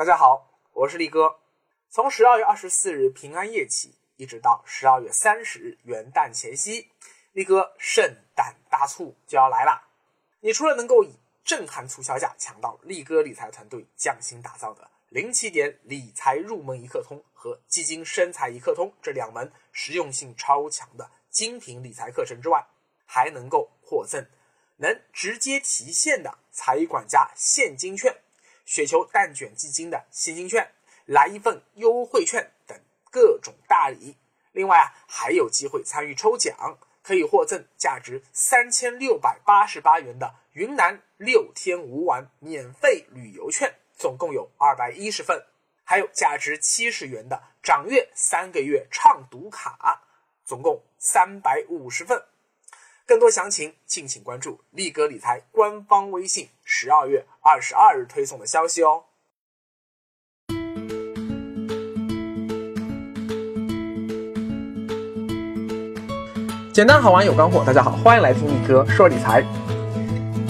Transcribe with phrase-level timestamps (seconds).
[0.00, 1.40] 大家好，我是力哥。
[1.90, 6.90] 从十二月二十四日平安夜起，一直到十二月三十日元旦前夕，
[7.32, 9.90] 力哥圣诞大促就要来啦！
[10.40, 22.66] 你除了能够以震撼促销价抢到力哥理财团队匠心打造的零起点理财入门一课通和基金生财一课通这两门实用性超强的精品理财课程之外，
[23.04, 24.26] 还能够获赠
[24.78, 28.16] 能直接提现的财管家现金券。
[28.70, 30.70] 雪球蛋卷基金的现金券，
[31.04, 32.80] 来一份优惠券等
[33.10, 34.16] 各种大礼。
[34.52, 45.36] 另外啊，还有机会参与抽奖，可以获赠价值三千六百八十八元的云南六天五晚免费旅游券，总共有二百一十份；
[45.82, 50.04] 还有价值七十元的掌阅三个月畅读卡，
[50.44, 52.24] 总共三百五十份。
[53.04, 59.02] 更多详情，敬请关注力哥理财官方微信，十二月二十二日推送的消息哦。
[66.72, 69.44] 简单好玩有干货，大家好，欢迎来听力哥说理财。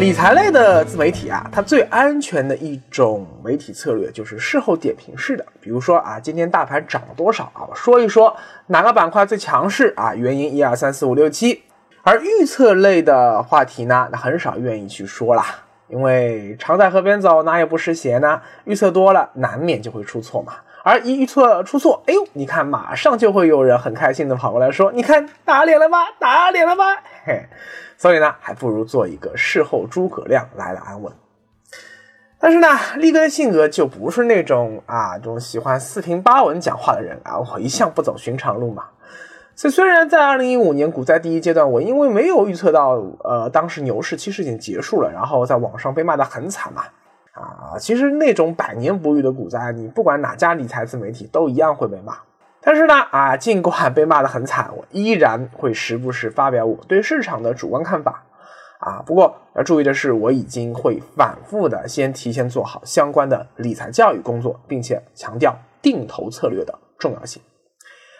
[0.00, 5.44] 理财类的自媒体啊，它最安全的一种媒体策略就是事后点评式的。
[5.60, 7.68] 比如说啊，今天大盘涨了多少啊？
[7.68, 8.34] 我说一说
[8.68, 10.14] 哪个板块最强势啊？
[10.14, 11.62] 原因一二三四五六七。
[12.02, 15.44] 而预测类的话题呢，那很少愿意去说啦，
[15.88, 18.40] 因为常在河边走，哪有不湿鞋呢？
[18.64, 20.54] 预测多了，难免就会出错嘛。
[20.82, 26.84] 而一预测出错，哎呦，你看，马上就会有人很开心的跑过来说：“你看打脸了吧，打脸了吧？”
[27.26, 27.44] 嘿，
[27.96, 31.12] 所以呢，还不如做一个事后诸葛亮来了安稳。
[32.38, 38.84] 但是呢，力哥的性格就不是那种啊，这种喜欢四平八稳讲话的人啊，我一向不走寻常路嘛。
[39.56, 46.82] 所以，虽然在二零一五年股灾第一阶段，我因为没有预测到，呃，当时牛市其实已经结束了，然后在网上被骂得很惨嘛，
[47.32, 52.18] 啊，其实那种百年不遇的股灾，你不管哪家理财自媒体都一样会被骂。
[52.60, 58.24] 但是呢，啊，尽管被骂得很惨，我依然会时不时发表我对市场的主观看法，
[58.80, 67.40] 啊，不过要注意的是，我已经会反复的先提前做好相关的理财教育工作，并且强调定投策略的重要性。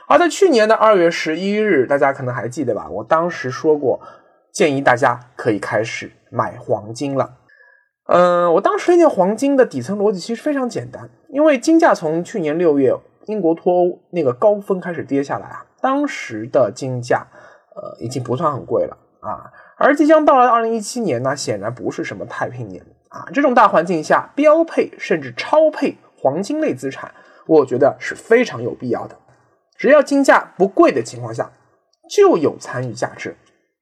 [0.09, 2.89] 而在去年的二月十一日，大家可能还记得吧？
[2.89, 4.01] 我当时说过，
[4.53, 7.39] 建议大家可以开始买黄金了。
[8.07, 12.95] 嗯，我当时推荐黄金的底层逻辑其实非常简单，因为金价从去年六月
[13.25, 17.27] 英国脱欧那个高峰开始跌下来啊，当时的金价
[17.75, 19.51] 呃已经不算很贵了啊。
[19.77, 23.27] 而即将到来的二零一七年呢，显然不是什么太平年啊。
[23.35, 27.13] 这种大环境下，标配甚至超配黄金类资产，
[27.47, 29.17] 我觉得是非常有必要的。
[29.77, 31.51] 只要金价不贵的情况下，
[32.09, 33.37] 就有参与价值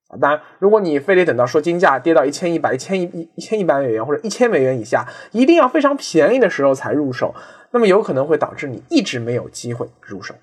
[0.08, 0.18] 啊。
[0.20, 7.34] 当然，如果你非得等到说金价跌到一千一百、一千一、一千一百美元或者一千美元以下，一定要非常便宜的时候才入手，
[7.70, 10.34] 那么有可能会导致你一直没有机会入手。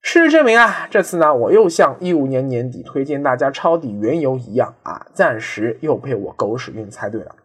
[0.00, 7.36] 事实证明啊，这次呢，我又像一五年年底推荐大家抄底原油一样啊，暂时又被我狗屎运猜对了。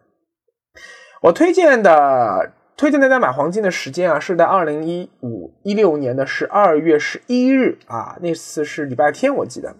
[1.22, 2.52] 我推荐的。
[2.78, 9.74] 推荐大家买黄金的时间啊，是在二零一五一六年的十二月十一日啊，那次是礼拜天，我记得。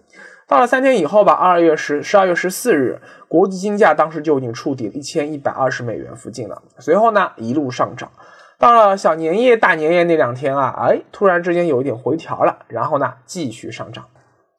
[0.45, 2.99] 到了三天以后吧，二月十十二月十四日，
[3.29, 6.61] 国际金价当时就已经触底一千一百二十美元附近了。
[6.77, 8.11] 随后呢，一路上涨，
[8.57, 14.03] 到了小年夜、大年夜那两天啊，哎，突然之间有一点回调了，然后呢，继续上涨。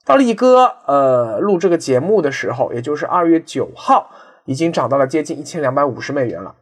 [0.06, 4.10] 到力哥呃录这个节目的时候，也就是二月九号，
[4.46, 6.54] 已经涨到了接近一千两百五十美元了。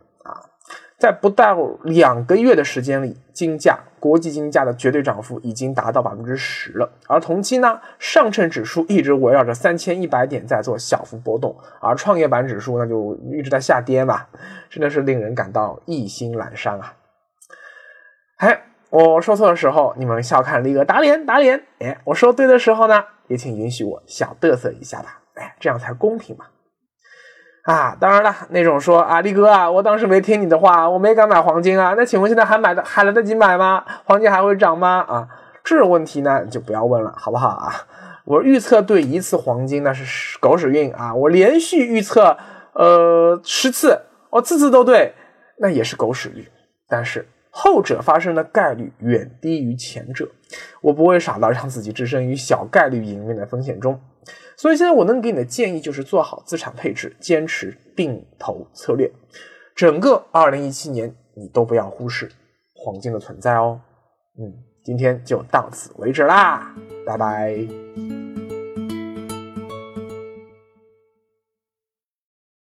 [0.98, 6.90] 在不到两个月的时间里，金价国际金价的绝对涨幅已经达到百分之十了。
[7.06, 14.26] 而同期呢，上证指数一直围绕着三千一百点在做小幅波动，而创业板指数那就一直在下跌嘛，
[14.68, 16.94] 真的是令人感到意心阑珊啊！
[18.38, 18.60] 哎，
[18.90, 26.46] 我说错的时候，你们笑看力哥打脸打脸；哎，我说对的时候呢，也请允许我小嘚瑟一下吧，哎，这样才公平嘛。
[27.68, 31.92] 啊，当然了，那种说啊，力哥啊，我当时没听你的话，我没敢买黄金啊。
[31.98, 33.84] 那请问现在还买的还来得及买吗？
[34.06, 35.04] 黄金还会涨吗？
[35.06, 35.28] 啊，
[35.62, 37.70] 这种问题呢就不要问了，好不好啊？
[38.24, 41.14] 我预测对一次黄金那是狗屎运啊！
[41.14, 42.38] 我连续预测
[42.72, 44.00] 呃十次，
[44.30, 45.12] 我次次都对，
[45.58, 46.46] 那也是狗屎运。
[46.88, 47.28] 但是
[47.60, 50.30] 后者发生的概率远低于前者，
[50.80, 54.00] 我不会傻到让自己置身于小概率赢面的风险中。
[54.56, 59.10] 所以现在我能给你的建议就是做好资产配置，坚持定投策略。
[59.74, 62.30] 整个二零一七年你都不要忽视
[62.76, 63.80] 黄金的存在哦。
[64.38, 64.54] 嗯，
[64.84, 66.72] 今天就到此为止啦，
[67.04, 68.17] 拜拜。